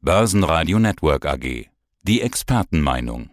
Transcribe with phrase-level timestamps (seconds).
[0.00, 1.66] Börsenradio Network AG.
[2.02, 3.30] Die Expertenmeinung.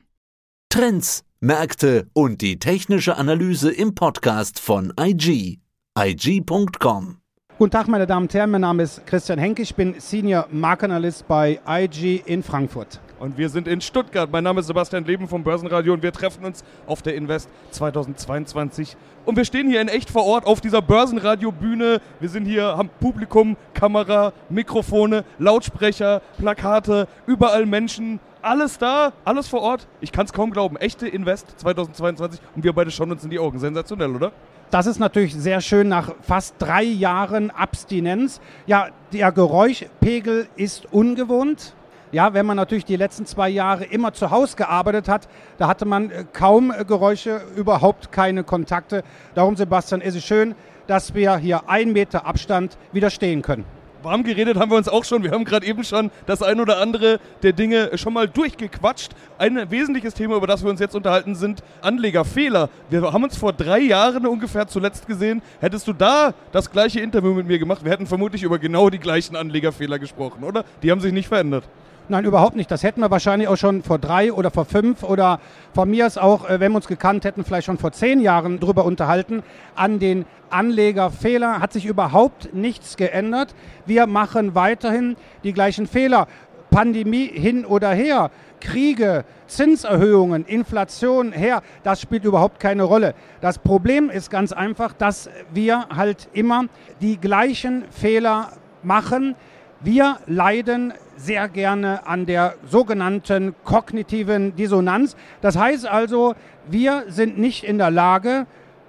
[0.69, 5.59] Trends, Märkte und die technische Analyse im Podcast von IG.
[5.95, 7.17] IG.com.
[7.59, 8.49] Guten Tag, meine Damen und Herren.
[8.49, 9.61] Mein Name ist Christian Henke.
[9.61, 12.99] Ich bin Senior Markenanalyst bei IG in Frankfurt.
[13.19, 14.29] Und wir sind in Stuttgart.
[14.29, 18.97] Mein Name ist Sebastian Leben vom Börsenradio und wir treffen uns auf der Invest 2022.
[19.23, 22.01] Und wir stehen hier in echt vor Ort auf dieser Börsenradio-Bühne.
[22.19, 28.19] Wir sind hier, haben Publikum, Kamera, Mikrofone, Lautsprecher, Plakate, überall Menschen.
[28.41, 29.87] Alles da, alles vor Ort.
[30.01, 30.75] Ich kann es kaum glauben.
[30.75, 33.59] Echte Invest 2022 und wir beide schauen uns in die Augen.
[33.59, 34.33] Sensationell, oder?
[34.71, 38.41] Das ist natürlich sehr schön nach fast drei Jahren Abstinenz.
[38.67, 41.73] Ja, der Geräuschpegel ist ungewohnt.
[42.15, 45.83] Ja, wenn man natürlich die letzten zwei Jahre immer zu Hause gearbeitet hat, da hatte
[45.83, 49.03] man äh, kaum äh, Geräusche, überhaupt keine Kontakte.
[49.33, 50.55] Darum, Sebastian, ist es schön,
[50.87, 53.65] dass wir hier einen Meter Abstand widerstehen können
[54.05, 55.23] warm geredet haben wir uns auch schon.
[55.23, 59.13] Wir haben gerade eben schon das ein oder andere der Dinge schon mal durchgequatscht.
[59.39, 62.69] Ein wesentliches Thema, über das wir uns jetzt unterhalten, sind Anlegerfehler.
[62.91, 65.41] Wir haben uns vor drei Jahren ungefähr zuletzt gesehen.
[65.59, 68.99] Hättest du da das gleiche Interview mit mir gemacht, wir hätten vermutlich über genau die
[68.99, 70.63] gleichen Anlegerfehler gesprochen, oder?
[70.83, 71.63] Die haben sich nicht verändert.
[72.07, 72.69] Nein, überhaupt nicht.
[72.69, 75.39] Das hätten wir wahrscheinlich auch schon vor drei oder vor fünf oder
[75.73, 78.59] von mir ist auch, äh, wenn wir uns gekannt hätten, vielleicht schon vor zehn Jahren
[78.59, 79.41] drüber unterhalten.
[79.75, 83.55] An den Anlegerfehler hat sich überhaupt nichts geändert.
[83.87, 86.27] Wir machen weiterhin die gleichen Fehler.
[86.69, 93.15] Pandemie hin oder her, Kriege, Zinserhöhungen, Inflation her, das spielt überhaupt keine Rolle.
[93.39, 96.65] Das Problem ist ganz einfach, dass wir halt immer
[96.99, 98.51] die gleichen Fehler
[98.83, 99.35] machen.
[99.81, 105.15] Wir leiden sehr gerne an der sogenannten kognitiven Dissonanz.
[105.41, 106.33] Das heißt also,
[106.67, 108.47] wir sind nicht in der Lage,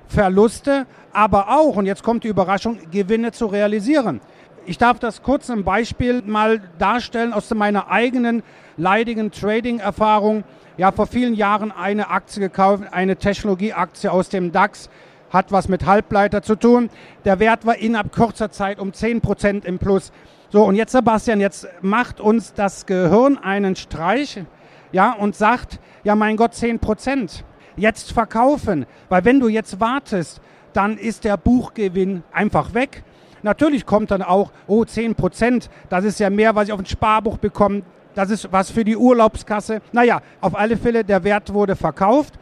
[0.09, 4.21] Verluste, aber auch, und jetzt kommt die Überraschung, Gewinne zu realisieren.
[4.65, 8.43] Ich darf das kurz im Beispiel mal darstellen aus meiner eigenen
[8.77, 10.45] leidigen Trading-Erfahrung.
[10.77, 14.91] Ja, vor vielen Jahren eine Aktie gekauft, eine Technologieaktie aus dem DAX,
[15.31, 16.91] hat was mit Halbleiter zu tun.
[17.25, 20.13] Der Wert war innerhalb kurzer Zeit um 10% im Plus.
[20.51, 24.45] So, und jetzt, Sebastian, jetzt macht uns das Gehirn einen Streich,
[24.93, 27.45] ja, und sagt, ja, mein Gott, 10 Prozent.
[27.77, 30.41] Jetzt verkaufen, weil wenn du jetzt wartest,
[30.73, 33.03] dann ist der Buchgewinn einfach weg.
[33.43, 36.87] Natürlich kommt dann auch, oh, 10 Prozent, das ist ja mehr, was ich auf ein
[36.87, 37.83] Sparbuch bekomme.
[38.15, 39.83] Das ist was für die Urlaubskasse.
[39.93, 42.35] Naja, auf alle Fälle, der Wert wurde verkauft.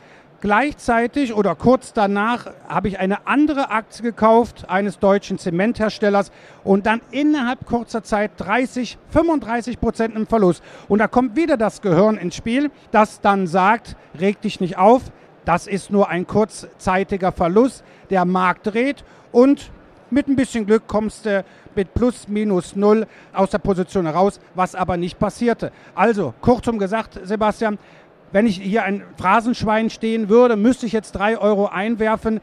[0.44, 6.31] Gleichzeitig oder kurz danach habe ich eine andere Aktie gekauft, eines deutschen Zementherstellers
[6.65, 10.62] und dann innerhalb kurzer Zeit 30, 35 Prozent im Verlust.
[10.87, 15.05] Und da kommt wieder das Gehirn ins Spiel, das dann sagt, reg dich nicht auf,
[15.47, 19.71] das ist nur ein kurzzeitiger Verlust, der Markt dreht und
[20.11, 21.43] mit ein bisschen Glück kommst du
[21.75, 25.72] mit plus minus null aus der Position heraus, was aber nicht passierte.
[25.94, 27.78] Also, kurzum gesagt, Sebastian,
[28.34, 32.41] wenn ich hier ein Phrasenschwein stehen würde, müsste ich jetzt drei Euro einwerfen.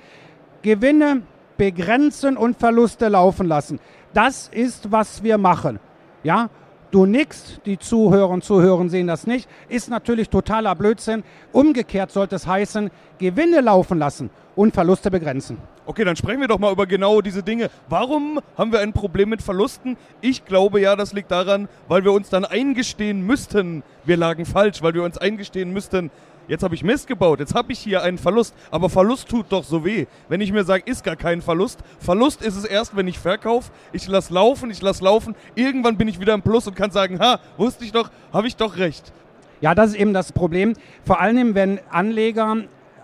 [0.61, 1.23] Gewinne
[1.57, 3.77] begrenzen und Verluste laufen lassen.
[4.13, 5.81] Das ist, was wir machen.
[6.23, 6.49] Ja,
[6.91, 11.23] du nix, die Zuhörer und Zuhörer sehen das nicht, ist natürlich totaler Blödsinn.
[11.51, 15.57] Umgekehrt sollte es heißen, Gewinne laufen lassen und Verluste begrenzen.
[15.85, 17.69] Okay, dann sprechen wir doch mal über genau diese Dinge.
[17.89, 19.97] Warum haben wir ein Problem mit Verlusten?
[20.21, 24.81] Ich glaube ja, das liegt daran, weil wir uns dann eingestehen müssten, wir lagen falsch,
[24.81, 26.11] weil wir uns eingestehen müssten,
[26.51, 29.63] jetzt habe ich Mist gebaut, jetzt habe ich hier einen Verlust, aber Verlust tut doch
[29.63, 30.05] so weh.
[30.27, 33.71] Wenn ich mir sage, ist gar kein Verlust, Verlust ist es erst, wenn ich verkaufe,
[33.93, 37.19] ich lasse laufen, ich lasse laufen, irgendwann bin ich wieder im Plus und kann sagen,
[37.19, 39.13] ha, wusste ich doch, habe ich doch recht.
[39.61, 40.73] Ja, das ist eben das Problem.
[41.05, 42.57] Vor allem, wenn Anleger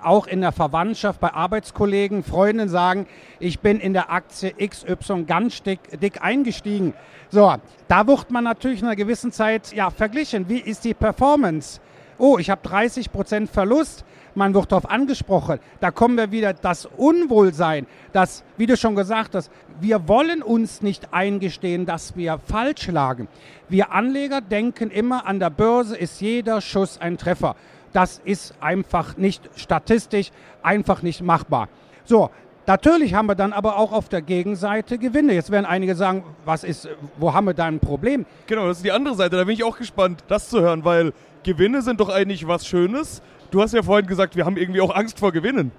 [0.03, 3.07] auch in der Verwandtschaft, bei Arbeitskollegen, Freunden sagen,
[3.39, 6.93] ich bin in der Aktie XY ganz dick, dick eingestiegen.
[7.29, 7.55] So,
[7.87, 10.49] da wird man natürlich in einer gewissen Zeit ja, verglichen.
[10.49, 11.79] Wie ist die Performance?
[12.17, 14.03] Oh, ich habe 30% Verlust.
[14.33, 15.59] Man wird darauf angesprochen.
[15.79, 20.83] Da kommen wir wieder das Unwohlsein, das, wie du schon gesagt hast, wir wollen uns
[20.83, 23.27] nicht eingestehen, dass wir falsch lagen.
[23.67, 27.56] Wir Anleger denken immer, an der Börse ist jeder Schuss ein Treffer.
[27.94, 30.31] Das ist einfach nicht statistisch,
[30.62, 31.68] einfach nicht machbar.
[32.03, 32.30] So,
[32.67, 35.33] Natürlich haben wir dann aber auch auf der Gegenseite Gewinne.
[35.33, 38.25] Jetzt werden einige sagen, was ist, wo haben wir da ein Problem?
[38.45, 39.37] Genau, das ist die andere Seite.
[39.37, 43.21] Da bin ich auch gespannt, das zu hören, weil Gewinne sind doch eigentlich was Schönes.
[43.51, 45.71] Du hast ja vorhin gesagt, wir haben irgendwie auch Angst vor Gewinnen.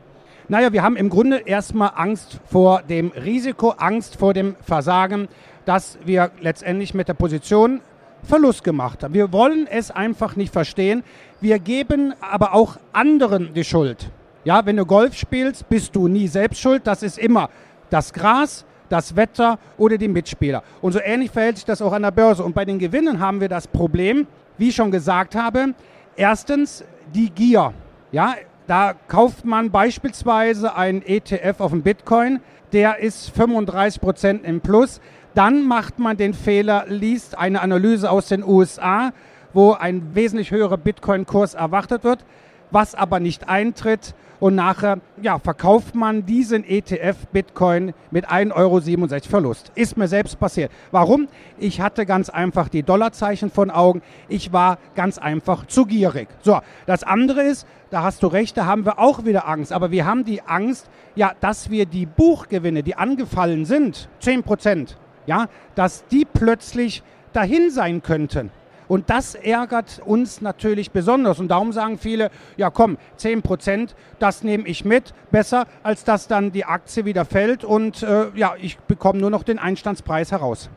[0.48, 5.28] Naja, wir haben im Grunde erstmal Angst vor dem Risiko, Angst vor dem Versagen,
[5.66, 7.82] dass wir letztendlich mit der Position
[8.22, 9.12] Verlust gemacht haben.
[9.12, 11.04] Wir wollen es einfach nicht verstehen.
[11.42, 14.10] Wir geben aber auch anderen die Schuld.
[14.48, 16.86] Ja, wenn du Golf spielst, bist du nie selbst schuld.
[16.86, 17.50] Das ist immer
[17.90, 20.62] das Gras, das Wetter oder die Mitspieler.
[20.80, 22.42] Und so ähnlich verhält sich das auch an der Börse.
[22.42, 25.74] Und bei den Gewinnen haben wir das Problem, wie ich schon gesagt habe,
[26.16, 26.82] erstens
[27.14, 27.74] die Gier.
[28.10, 28.36] Ja,
[28.66, 32.40] da kauft man beispielsweise einen ETF auf den Bitcoin,
[32.72, 35.02] der ist 35 Prozent im Plus.
[35.34, 39.12] Dann macht man den Fehler, liest eine Analyse aus den USA,
[39.52, 42.24] wo ein wesentlich höherer Bitcoin-Kurs erwartet wird,
[42.70, 44.14] was aber nicht eintritt.
[44.40, 48.80] Und nachher ja, verkauft man diesen ETF Bitcoin mit 1,67 Euro
[49.28, 49.72] Verlust.
[49.74, 50.70] Ist mir selbst passiert.
[50.92, 51.26] Warum?
[51.58, 54.00] Ich hatte ganz einfach die Dollarzeichen von Augen.
[54.28, 56.28] Ich war ganz einfach zu gierig.
[56.40, 59.72] So, das andere ist, da hast du recht, da haben wir auch wieder Angst.
[59.72, 64.98] Aber wir haben die Angst, ja, dass wir die Buchgewinne, die angefallen sind, 10 Prozent,
[65.26, 68.50] ja, dass die plötzlich dahin sein könnten.
[68.88, 71.38] Und das ärgert uns natürlich besonders.
[71.38, 76.26] Und darum sagen viele, ja komm, 10 Prozent, das nehme ich mit, besser, als dass
[76.26, 80.70] dann die Aktie wieder fällt und äh, ja, ich bekomme nur noch den Einstandspreis heraus.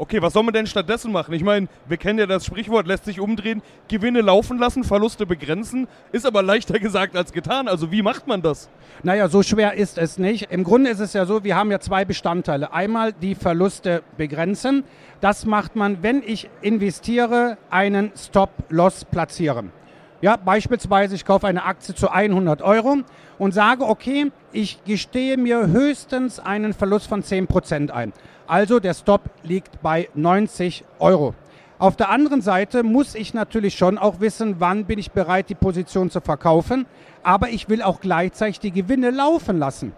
[0.00, 1.34] Okay, was soll man denn stattdessen machen?
[1.34, 5.88] Ich meine, wir kennen ja das Sprichwort, lässt sich umdrehen, Gewinne laufen lassen, Verluste begrenzen,
[6.12, 7.66] ist aber leichter gesagt als getan.
[7.66, 8.70] Also wie macht man das?
[9.02, 10.52] Naja, so schwer ist es nicht.
[10.52, 12.72] Im Grunde ist es ja so, wir haben ja zwei Bestandteile.
[12.72, 14.84] Einmal die Verluste begrenzen.
[15.20, 19.72] Das macht man, wenn ich investiere, einen Stop-Loss platzieren.
[20.20, 22.98] Ja, beispielsweise, ich kaufe eine Aktie zu 100 Euro
[23.38, 28.12] und sage, okay, ich gestehe mir höchstens einen Verlust von 10% ein.
[28.48, 31.34] Also der Stop liegt bei 90 Euro.
[31.78, 35.54] Auf der anderen Seite muss ich natürlich schon auch wissen, wann bin ich bereit, die
[35.54, 36.86] Position zu verkaufen.
[37.22, 39.92] Aber ich will auch gleichzeitig die Gewinne laufen lassen.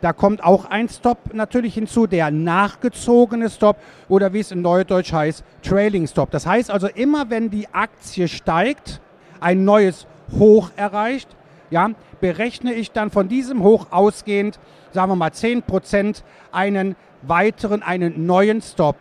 [0.00, 3.78] Da kommt auch ein Stop natürlich hinzu, der nachgezogene Stop
[4.08, 6.30] oder wie es in Neudeutsch heißt, Trailing Stop.
[6.30, 9.00] Das heißt also immer, wenn die Aktie steigt,
[9.40, 10.06] ein neues
[10.38, 11.28] Hoch erreicht,
[11.70, 11.90] ja,
[12.20, 14.58] berechne ich dann von diesem Hoch ausgehend,
[14.92, 18.96] sagen wir mal 10 Prozent, einen weiteren, einen neuen Stop,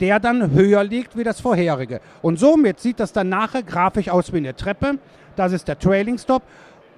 [0.00, 2.00] der dann höher liegt wie das vorherige.
[2.22, 4.98] Und somit sieht das dann nachher grafisch aus wie eine Treppe.
[5.36, 6.42] Das ist der Trailing Stop.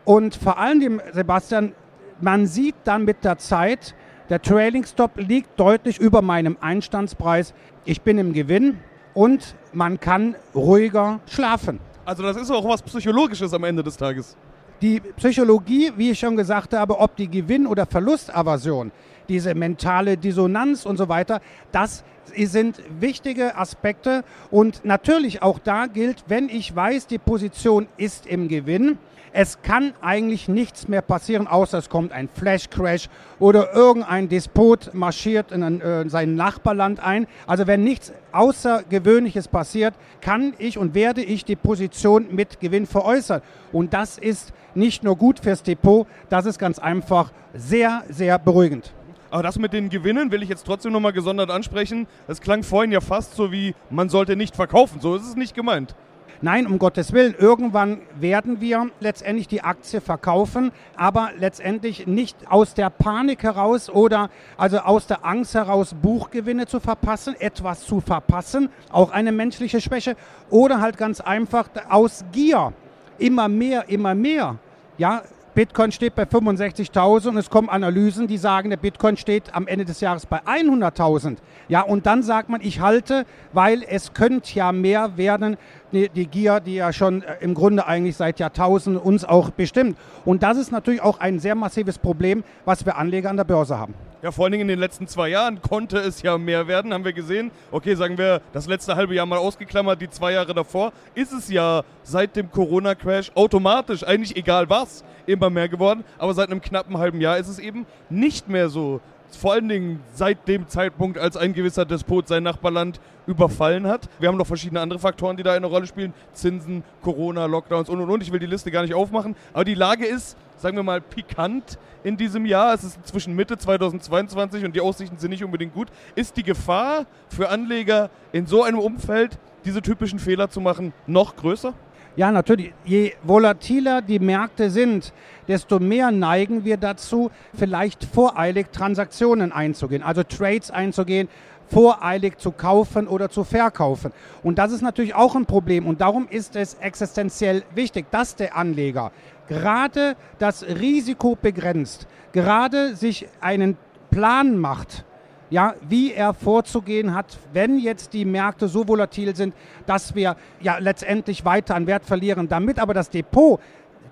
[0.04, 1.72] Und vor allem, Sebastian,
[2.20, 3.94] man sieht dann mit der Zeit,
[4.28, 7.54] der Trailing Stop liegt deutlich über meinem Einstandspreis.
[7.84, 8.78] Ich bin im Gewinn
[9.14, 11.80] und man kann ruhiger schlafen.
[12.10, 14.36] Also das ist auch was Psychologisches am Ende des Tages.
[14.82, 18.90] Die Psychologie, wie ich schon gesagt habe, ob die Gewinn- oder Verlustaversion,
[19.28, 21.40] diese mentale Dissonanz und so weiter,
[21.70, 22.02] das
[22.34, 24.24] sind wichtige Aspekte.
[24.50, 28.98] Und natürlich auch da gilt, wenn ich weiß, die Position ist im Gewinn,
[29.32, 35.52] es kann eigentlich nichts mehr passieren, außer es kommt ein Flash-Crash oder irgendein Despot marschiert
[35.52, 37.26] in, ein, äh, sein Nachbarland ein.
[37.46, 43.42] Also wenn nichts Außergewöhnliches passiert, kann ich und werde ich die Position mit Gewinn veräußern.
[43.72, 48.92] Und das ist nicht nur gut fürs Depot, das ist ganz einfach sehr, sehr beruhigend.
[49.30, 52.08] Aber das mit den Gewinnen will ich jetzt trotzdem nochmal gesondert ansprechen.
[52.26, 55.00] Das klang vorhin ja fast so wie, man sollte nicht verkaufen.
[55.00, 55.94] So ist es nicht gemeint.
[56.42, 62.72] Nein, um Gottes Willen, irgendwann werden wir letztendlich die Aktie verkaufen, aber letztendlich nicht aus
[62.72, 68.70] der Panik heraus oder also aus der Angst heraus Buchgewinne zu verpassen, etwas zu verpassen,
[68.90, 70.16] auch eine menschliche Schwäche
[70.48, 72.72] oder halt ganz einfach aus Gier
[73.18, 74.56] immer mehr, immer mehr.
[74.96, 75.22] Ja,
[75.52, 79.84] Bitcoin steht bei 65.000 und es kommen Analysen, die sagen, der Bitcoin steht am Ende
[79.84, 81.38] des Jahres bei 100.000.
[81.68, 85.56] Ja, und dann sagt man, ich halte, weil es könnte ja mehr werden,
[85.92, 89.96] die, Gier, die ja schon äh, im Grunde eigentlich seit Jahrtausenden uns auch bestimmt.
[90.24, 93.78] Und das ist natürlich auch ein sehr massives Problem, was wir Anleger an der Börse
[93.78, 93.94] haben.
[94.22, 97.06] Ja, vor allen Dingen in den letzten zwei Jahren konnte es ja mehr werden, haben
[97.06, 97.50] wir gesehen.
[97.70, 101.48] Okay, sagen wir das letzte halbe Jahr mal ausgeklammert, die zwei Jahre davor, ist es
[101.48, 106.04] ja seit dem Corona-Crash automatisch, eigentlich egal was, immer mehr geworden.
[106.18, 109.00] Aber seit einem knappen halben Jahr ist es eben nicht mehr so
[109.36, 114.08] vor allen Dingen seit dem Zeitpunkt, als ein gewisser Despot sein Nachbarland überfallen hat.
[114.18, 116.12] Wir haben noch verschiedene andere Faktoren, die da eine Rolle spielen.
[116.32, 118.22] Zinsen, Corona, Lockdowns und und und.
[118.22, 119.36] Ich will die Liste gar nicht aufmachen.
[119.52, 122.74] Aber die Lage ist, sagen wir mal, pikant in diesem Jahr.
[122.74, 125.88] Es ist zwischen Mitte 2022 und die Aussichten sind nicht unbedingt gut.
[126.14, 131.36] Ist die Gefahr für Anleger in so einem Umfeld, diese typischen Fehler zu machen, noch
[131.36, 131.74] größer?
[132.20, 132.74] Ja, natürlich.
[132.84, 135.14] Je volatiler die Märkte sind,
[135.48, 141.30] desto mehr neigen wir dazu, vielleicht voreilig Transaktionen einzugehen, also Trades einzugehen,
[141.68, 144.12] voreilig zu kaufen oder zu verkaufen.
[144.42, 145.86] Und das ist natürlich auch ein Problem.
[145.86, 149.12] Und darum ist es existenziell wichtig, dass der Anleger
[149.48, 153.78] gerade das Risiko begrenzt, gerade sich einen
[154.10, 155.06] Plan macht,
[155.50, 159.54] ja, wie er vorzugehen hat, wenn jetzt die Märkte so volatil sind,
[159.86, 162.48] dass wir ja letztendlich weiter an Wert verlieren.
[162.48, 163.60] Damit aber das Depot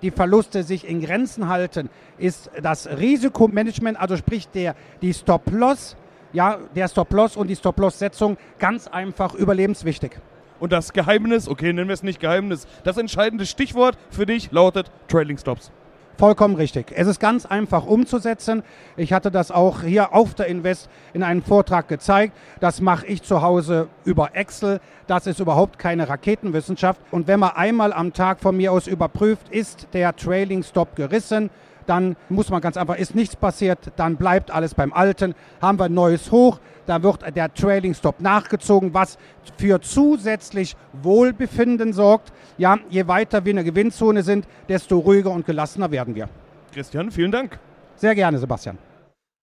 [0.01, 5.97] die Verluste sich in Grenzen halten, ist das Risikomanagement, also sprich der, die Stop-Loss,
[6.31, 10.11] ja, der Stop-Loss und die Stop-Loss-Setzung ganz einfach überlebenswichtig.
[10.59, 14.91] Und das Geheimnis, okay, nennen wir es nicht Geheimnis, das entscheidende Stichwort für dich lautet
[15.07, 15.71] Trailing Stops.
[16.19, 16.91] Vollkommen richtig.
[16.93, 18.63] Es ist ganz einfach umzusetzen.
[18.97, 22.33] Ich hatte das auch hier auf der Invest in einem Vortrag gezeigt.
[22.59, 24.81] Das mache ich zu Hause über Excel.
[25.07, 26.99] Das ist überhaupt keine Raketenwissenschaft.
[27.11, 31.49] Und wenn man einmal am Tag von mir aus überprüft, ist der Trailing Stop gerissen,
[31.89, 35.33] dann muss man ganz einfach, ist nichts passiert, dann bleibt alles beim Alten.
[35.61, 39.17] Haben wir ein neues Hoch, da wird der Trailing Stop nachgezogen, was
[39.57, 42.31] für zusätzlich Wohlbefinden sorgt.
[42.57, 46.29] Ja, je weiter wir in der Gewinnzone sind, desto ruhiger und gelassener werden wir.
[46.73, 47.59] Christian, vielen Dank.
[47.95, 48.77] Sehr gerne, Sebastian.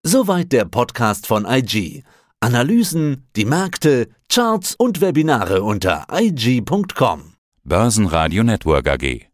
[0.04, 2.02] Soweit der Podcast von IG.
[2.40, 7.34] Analysen, die Märkte, Charts und Webinare unter IG.com.
[7.64, 9.31] Börsenradio Network AG.